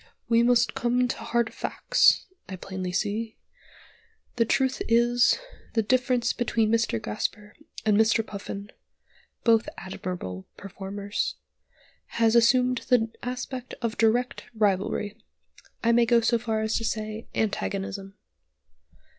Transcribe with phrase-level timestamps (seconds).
[0.27, 3.37] "We must come to hard facts, I plainly see.
[4.37, 5.37] The truth is,
[5.73, 6.99] the difference between Mr.
[6.99, 7.53] Gasper
[7.85, 8.25] and Mr.
[8.25, 8.71] Puffin
[9.43, 11.35] (both admirable performers)
[12.17, 15.21] has assumed the aspect of direct rivalry;
[15.83, 18.15] I may go so far as to say, antagonism.